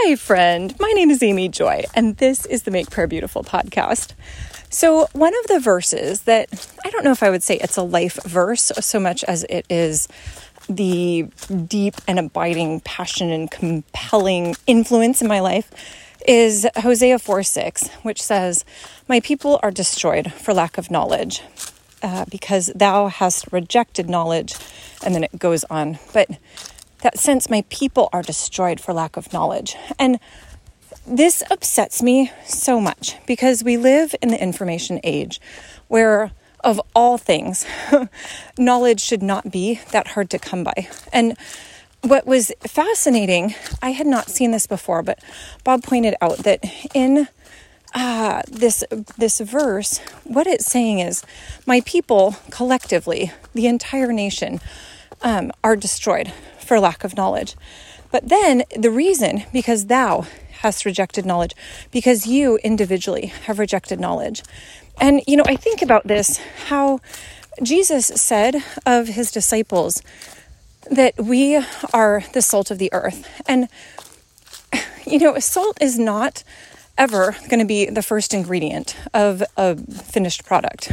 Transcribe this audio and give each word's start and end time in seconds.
Hi, 0.00 0.14
friend. 0.14 0.78
My 0.78 0.92
name 0.92 1.10
is 1.10 1.24
Amy 1.24 1.48
Joy, 1.48 1.82
and 1.92 2.16
this 2.18 2.46
is 2.46 2.62
the 2.62 2.70
Make 2.70 2.88
Prayer 2.88 3.08
Beautiful 3.08 3.42
podcast. 3.42 4.12
So, 4.70 5.08
one 5.12 5.34
of 5.36 5.48
the 5.48 5.58
verses 5.58 6.20
that 6.20 6.48
I 6.84 6.90
don't 6.90 7.02
know 7.02 7.10
if 7.10 7.24
I 7.24 7.30
would 7.30 7.42
say 7.42 7.56
it's 7.56 7.76
a 7.76 7.82
life 7.82 8.16
verse 8.22 8.70
so 8.78 9.00
much 9.00 9.24
as 9.24 9.42
it 9.50 9.66
is 9.68 10.06
the 10.68 11.26
deep 11.66 11.96
and 12.06 12.20
abiding 12.20 12.78
passion 12.82 13.30
and 13.32 13.50
compelling 13.50 14.54
influence 14.68 15.20
in 15.20 15.26
my 15.26 15.40
life 15.40 15.68
is 16.28 16.64
Hosea 16.76 17.18
4 17.18 17.42
6, 17.42 17.88
which 18.02 18.22
says, 18.22 18.64
My 19.08 19.18
people 19.18 19.58
are 19.64 19.72
destroyed 19.72 20.32
for 20.32 20.54
lack 20.54 20.78
of 20.78 20.92
knowledge. 20.92 21.42
Uh, 22.00 22.24
because 22.30 22.70
thou 22.76 23.08
hast 23.08 23.50
rejected 23.50 24.08
knowledge, 24.08 24.54
and 25.04 25.16
then 25.16 25.24
it 25.24 25.36
goes 25.36 25.64
on. 25.64 25.98
But 26.12 26.30
that 27.02 27.18
sense 27.18 27.48
my 27.48 27.64
people 27.68 28.08
are 28.12 28.22
destroyed 28.22 28.80
for 28.80 28.92
lack 28.92 29.16
of 29.16 29.32
knowledge. 29.32 29.76
And 29.98 30.18
this 31.06 31.42
upsets 31.50 32.02
me 32.02 32.30
so 32.44 32.80
much 32.80 33.16
because 33.26 33.64
we 33.64 33.76
live 33.76 34.14
in 34.20 34.28
the 34.28 34.42
information 34.42 35.00
age 35.02 35.40
where, 35.88 36.32
of 36.60 36.80
all 36.94 37.16
things, 37.16 37.64
knowledge 38.58 39.00
should 39.00 39.22
not 39.22 39.50
be 39.50 39.80
that 39.90 40.08
hard 40.08 40.28
to 40.30 40.38
come 40.38 40.64
by. 40.64 40.88
And 41.12 41.36
what 42.02 42.26
was 42.26 42.52
fascinating, 42.60 43.54
I 43.82 43.90
had 43.90 44.06
not 44.06 44.28
seen 44.28 44.50
this 44.50 44.66
before, 44.66 45.02
but 45.02 45.18
Bob 45.64 45.82
pointed 45.82 46.14
out 46.20 46.38
that 46.38 46.64
in 46.94 47.28
uh, 47.94 48.42
this 48.46 48.84
this 49.16 49.40
verse, 49.40 49.98
what 50.24 50.46
it's 50.46 50.66
saying 50.66 50.98
is, 50.98 51.24
my 51.66 51.80
people 51.80 52.36
collectively, 52.50 53.32
the 53.54 53.66
entire 53.66 54.12
nation, 54.12 54.60
um, 55.22 55.50
are 55.64 55.74
destroyed 55.74 56.32
for 56.68 56.78
lack 56.78 57.02
of 57.02 57.16
knowledge. 57.16 57.56
But 58.12 58.28
then 58.28 58.62
the 58.76 58.90
reason, 58.90 59.44
because 59.52 59.86
thou 59.86 60.26
hast 60.60 60.84
rejected 60.84 61.24
knowledge, 61.24 61.54
because 61.90 62.26
you 62.26 62.58
individually 62.58 63.26
have 63.46 63.58
rejected 63.58 63.98
knowledge. 63.98 64.42
And, 65.00 65.22
you 65.26 65.36
know, 65.36 65.44
I 65.46 65.56
think 65.56 65.82
about 65.82 66.06
this 66.06 66.38
how 66.66 67.00
Jesus 67.62 68.06
said 68.06 68.62
of 68.84 69.08
his 69.08 69.30
disciples 69.30 70.02
that 70.90 71.14
we 71.18 71.62
are 71.92 72.22
the 72.34 72.42
salt 72.42 72.70
of 72.70 72.78
the 72.78 72.92
earth. 72.92 73.26
And, 73.46 73.68
you 75.06 75.18
know, 75.18 75.38
salt 75.38 75.78
is 75.80 75.98
not 75.98 76.44
ever 76.96 77.36
going 77.48 77.60
to 77.60 77.66
be 77.66 77.86
the 77.86 78.02
first 78.02 78.34
ingredient 78.34 78.96
of 79.14 79.42
a 79.56 79.76
finished 79.76 80.44
product. 80.44 80.92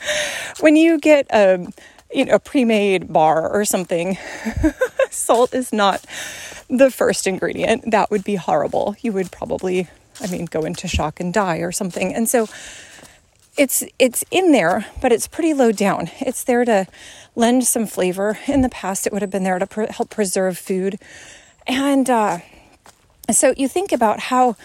when 0.60 0.76
you 0.76 0.98
get 0.98 1.26
a 1.30 1.66
you 2.12 2.26
know, 2.26 2.34
a 2.34 2.38
pre-made 2.38 3.12
bar 3.12 3.48
or 3.48 3.64
something. 3.64 4.18
Salt 5.14 5.54
is 5.54 5.72
not 5.72 6.04
the 6.68 6.90
first 6.90 7.26
ingredient. 7.26 7.90
That 7.90 8.10
would 8.10 8.24
be 8.24 8.36
horrible. 8.36 8.96
You 9.00 9.12
would 9.12 9.30
probably, 9.30 9.88
I 10.20 10.26
mean, 10.28 10.46
go 10.46 10.62
into 10.62 10.88
shock 10.88 11.20
and 11.20 11.32
die 11.32 11.58
or 11.58 11.72
something. 11.72 12.14
And 12.14 12.28
so 12.28 12.48
it's 13.56 13.84
it's 13.98 14.24
in 14.30 14.52
there, 14.52 14.86
but 15.00 15.12
it's 15.12 15.28
pretty 15.28 15.52
low 15.52 15.72
down. 15.72 16.10
It's 16.20 16.42
there 16.44 16.64
to 16.64 16.86
lend 17.36 17.64
some 17.64 17.86
flavor. 17.86 18.38
In 18.46 18.62
the 18.62 18.68
past, 18.68 19.06
it 19.06 19.12
would 19.12 19.22
have 19.22 19.30
been 19.30 19.44
there 19.44 19.58
to 19.58 19.92
help 19.92 20.10
preserve 20.10 20.56
food, 20.56 20.98
and 21.66 22.08
uh, 22.08 22.38
so 23.30 23.52
you 23.56 23.68
think 23.68 23.92
about 23.92 24.20
how 24.20 24.56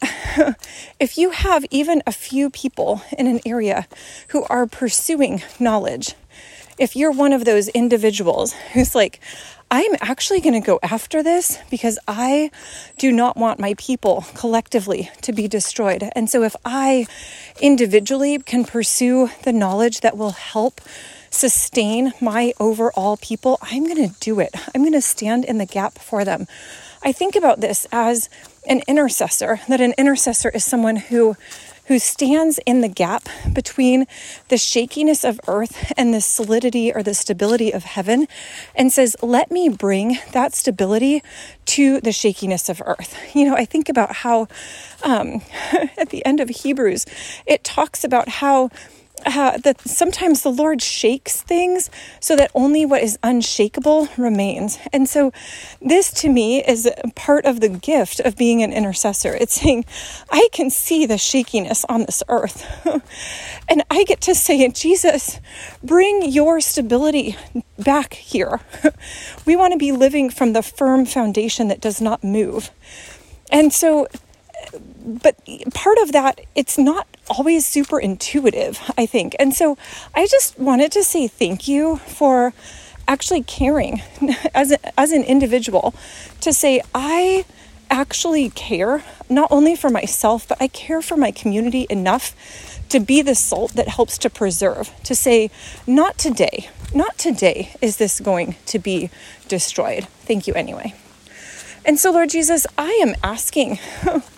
if 1.00 1.16
you 1.16 1.30
have 1.30 1.64
even 1.70 2.02
a 2.06 2.12
few 2.12 2.50
people 2.50 3.02
in 3.16 3.26
an 3.26 3.40
area 3.46 3.86
who 4.28 4.44
are 4.44 4.66
pursuing 4.66 5.42
knowledge, 5.60 6.14
if 6.78 6.96
you're 6.96 7.12
one 7.12 7.32
of 7.32 7.44
those 7.44 7.68
individuals 7.68 8.52
who's 8.72 8.94
like, 8.94 9.20
I'm 9.70 9.96
actually 10.02 10.42
going 10.42 10.60
to 10.60 10.66
go 10.66 10.78
after 10.82 11.22
this 11.22 11.58
because 11.70 11.98
I 12.06 12.50
do 12.98 13.10
not 13.10 13.38
want 13.38 13.58
my 13.58 13.74
people 13.78 14.26
collectively 14.34 15.10
to 15.22 15.32
be 15.32 15.48
destroyed. 15.48 16.10
And 16.14 16.28
so, 16.28 16.42
if 16.42 16.54
I 16.62 17.06
individually 17.58 18.38
can 18.38 18.64
pursue 18.64 19.30
the 19.44 19.52
knowledge 19.52 20.00
that 20.00 20.18
will 20.18 20.32
help 20.32 20.82
sustain 21.30 22.12
my 22.20 22.52
overall 22.60 23.16
people, 23.16 23.58
I'm 23.62 23.84
going 23.86 24.10
to 24.10 24.14
do 24.20 24.40
it. 24.40 24.54
I'm 24.74 24.82
going 24.82 24.92
to 24.92 25.00
stand 25.00 25.46
in 25.46 25.56
the 25.56 25.64
gap 25.64 25.94
for 25.94 26.22
them. 26.22 26.46
I 27.02 27.12
think 27.12 27.34
about 27.34 27.60
this 27.60 27.86
as 27.90 28.28
an 28.68 28.82
intercessor, 28.86 29.60
that 29.68 29.80
an 29.80 29.94
intercessor 29.96 30.50
is 30.50 30.64
someone 30.64 30.96
who 30.96 31.34
who 31.86 31.98
stands 31.98 32.58
in 32.64 32.80
the 32.80 32.88
gap 32.88 33.28
between 33.52 34.06
the 34.48 34.56
shakiness 34.56 35.24
of 35.24 35.40
earth 35.46 35.92
and 35.96 36.14
the 36.14 36.20
solidity 36.20 36.92
or 36.92 37.02
the 37.02 37.14
stability 37.14 37.72
of 37.72 37.84
heaven 37.84 38.26
and 38.74 38.92
says, 38.92 39.16
Let 39.22 39.50
me 39.50 39.68
bring 39.68 40.18
that 40.32 40.54
stability 40.54 41.22
to 41.66 42.00
the 42.00 42.12
shakiness 42.12 42.68
of 42.68 42.82
earth. 42.84 43.16
You 43.34 43.46
know, 43.46 43.56
I 43.56 43.64
think 43.64 43.88
about 43.88 44.16
how 44.16 44.48
um, 45.02 45.42
at 45.96 46.10
the 46.10 46.24
end 46.24 46.40
of 46.40 46.48
Hebrews, 46.48 47.06
it 47.46 47.64
talks 47.64 48.04
about 48.04 48.28
how 48.28 48.70
that 49.24 49.80
sometimes 49.84 50.42
the 50.42 50.50
Lord 50.50 50.82
shakes 50.82 51.40
things 51.42 51.90
so 52.20 52.36
that 52.36 52.50
only 52.54 52.84
what 52.84 53.02
is 53.02 53.18
unshakable 53.22 54.08
remains. 54.16 54.78
And 54.92 55.08
so, 55.08 55.32
this 55.80 56.10
to 56.14 56.28
me 56.28 56.62
is 56.64 56.88
part 57.14 57.44
of 57.44 57.60
the 57.60 57.68
gift 57.68 58.20
of 58.20 58.36
being 58.36 58.62
an 58.62 58.72
intercessor. 58.72 59.34
It's 59.34 59.60
saying, 59.60 59.84
I 60.30 60.48
can 60.52 60.70
see 60.70 61.06
the 61.06 61.18
shakiness 61.18 61.84
on 61.88 62.00
this 62.00 62.22
earth. 62.28 62.66
and 63.68 63.82
I 63.90 64.04
get 64.04 64.20
to 64.22 64.34
say, 64.34 64.68
Jesus, 64.68 65.40
bring 65.82 66.30
your 66.30 66.60
stability 66.60 67.36
back 67.78 68.14
here. 68.14 68.60
we 69.46 69.56
want 69.56 69.72
to 69.72 69.78
be 69.78 69.92
living 69.92 70.30
from 70.30 70.52
the 70.52 70.62
firm 70.62 71.04
foundation 71.04 71.68
that 71.68 71.80
does 71.80 72.00
not 72.00 72.24
move. 72.24 72.70
And 73.50 73.72
so, 73.72 74.08
but 75.04 75.36
part 75.74 75.98
of 75.98 76.12
that, 76.12 76.40
it's 76.54 76.78
not 76.78 77.06
always 77.28 77.66
super 77.66 77.98
intuitive, 77.98 78.80
I 78.96 79.06
think. 79.06 79.34
And 79.38 79.54
so 79.54 79.76
I 80.14 80.26
just 80.26 80.58
wanted 80.58 80.92
to 80.92 81.02
say 81.02 81.28
thank 81.28 81.68
you 81.68 81.96
for 81.96 82.52
actually 83.08 83.42
caring 83.42 84.02
as, 84.54 84.72
a, 84.72 85.00
as 85.00 85.12
an 85.12 85.22
individual 85.24 85.94
to 86.40 86.52
say, 86.52 86.80
I 86.94 87.44
actually 87.90 88.50
care 88.50 89.04
not 89.28 89.50
only 89.52 89.76
for 89.76 89.90
myself, 89.90 90.48
but 90.48 90.60
I 90.60 90.68
care 90.68 91.02
for 91.02 91.16
my 91.16 91.30
community 91.30 91.86
enough 91.90 92.34
to 92.88 93.00
be 93.00 93.22
the 93.22 93.34
salt 93.34 93.72
that 93.72 93.88
helps 93.88 94.18
to 94.18 94.30
preserve, 94.30 94.90
to 95.04 95.14
say, 95.14 95.50
not 95.86 96.18
today, 96.18 96.68
not 96.94 97.16
today 97.18 97.74
is 97.80 97.96
this 97.96 98.20
going 98.20 98.56
to 98.66 98.78
be 98.78 99.10
destroyed. 99.48 100.04
Thank 100.26 100.46
you 100.46 100.54
anyway. 100.54 100.94
And 101.84 101.98
so, 101.98 102.12
Lord 102.12 102.30
Jesus, 102.30 102.66
I 102.78 102.90
am 103.02 103.14
asking 103.22 103.78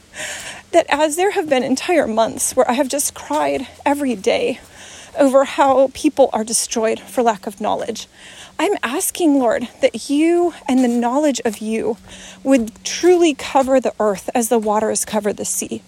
that 0.73 0.87
as 0.89 1.17
there 1.17 1.33
have 1.33 1.49
been 1.49 1.63
entire 1.63 2.07
months 2.07 2.55
where 2.57 2.69
I 2.69 2.75
have 2.75 2.89
just 2.89 3.15
cried 3.15 3.67
every 3.85 4.17
day 4.17 4.61
over 5.19 5.45
how 5.45 5.91
people 5.95 6.31
are 6.33 6.45
destroyed 6.45 6.99
for 7.01 7.23
lack 7.23 7.47
of 7.47 7.61
knowledge, 7.61 8.09
I'm 8.59 8.77
asking, 8.83 9.39
Lord, 9.39 9.69
that 9.81 10.09
you 10.09 10.55
and 10.69 10.85
the 10.85 10.89
knowledge 10.89 11.41
of 11.45 11.59
you 11.59 11.97
would 12.43 12.73
truly 12.85 13.35
cover 13.35 13.81
the 13.81 13.95
earth 13.99 14.31
as 14.35 14.49
the 14.49 14.59
waters 14.59 15.05
cover 15.05 15.33
the 15.33 15.45
sea. 15.45 15.83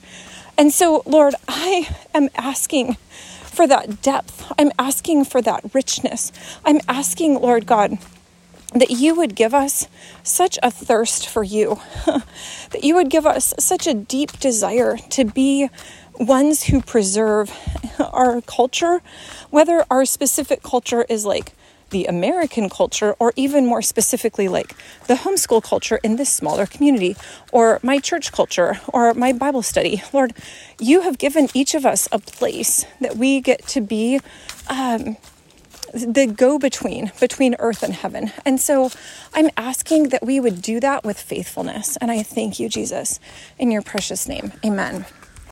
And 0.59 0.73
so, 0.73 1.03
Lord, 1.07 1.35
I 1.47 1.89
am 2.15 2.29
asking 2.37 2.95
for 3.43 3.67
that 3.67 4.03
depth. 4.03 4.53
I'm 4.59 4.73
asking 4.79 5.27
for 5.27 5.41
that 5.43 5.75
richness. 5.75 6.33
I'm 6.65 6.81
asking, 6.89 7.41
Lord 7.41 7.67
God, 7.67 7.99
that 8.81 8.91
you 8.91 9.15
would 9.15 9.35
give 9.35 9.55
us 9.55 9.89
such 10.23 10.59
a 10.63 10.71
thirst 10.71 11.29
for 11.29 11.43
you, 11.43 11.81
that 12.07 12.83
you 12.83 12.95
would 12.95 13.11
give 13.11 13.27
us 13.27 13.55
such 13.59 13.87
a 13.87 13.95
deep 13.95 14.39
desire 14.39 14.97
to 15.11 15.25
be 15.25 15.69
ones 16.19 16.65
who 16.65 16.81
preserve 16.81 17.51
our 17.99 18.41
culture, 18.43 19.03
whether 19.51 19.85
our 19.91 20.05
specific 20.05 20.63
culture 20.63 21.05
is 21.09 21.25
like 21.25 21.53
the 21.91 22.07
American 22.07 22.69
culture, 22.69 23.15
or 23.21 23.33
even 23.37 23.65
more 23.65 23.81
specifically, 23.81 24.49
like 24.49 24.75
the 25.07 25.15
homeschool 25.15 25.63
culture 25.63 26.01
in 26.03 26.17
this 26.17 26.33
smaller 26.33 26.67
community, 26.67 27.17
or 27.53 27.79
my 27.83 27.99
church 27.99 28.33
culture, 28.33 28.81
or 28.89 29.15
my 29.15 29.33
Bible 29.33 29.63
study. 29.63 30.03
Lord, 30.13 30.35
you 30.81 31.03
have 31.03 31.17
given 31.17 31.49
each 31.55 31.75
of 31.75 31.87
us 31.87 32.09
a 32.11 32.19
place 32.19 32.85
that 33.01 33.17
we 33.17 33.41
get 33.41 33.65
to 33.69 33.81
be. 33.81 34.21
Um, 34.69 35.17
the 36.05 36.27
go 36.27 36.59
between 36.59 37.13
between 37.21 37.57
earth 37.59 37.83
and 37.83 37.95
heaven. 37.95 38.33
And 38.45 38.61
so 38.61 38.91
I'm 39.35 39.51
asking 39.57 40.11
that 40.11 40.25
we 40.25 40.41
would 40.41 40.63
do 40.63 40.81
that 40.81 41.05
with 41.05 41.19
faithfulness. 41.19 41.97
And 41.99 42.11
I 42.11 42.23
thank 42.23 42.61
you, 42.61 42.69
Jesus, 42.69 43.21
in 43.59 43.71
your 43.71 43.83
precious 43.83 44.29
name. 44.29 44.53
Amen. 44.65 45.07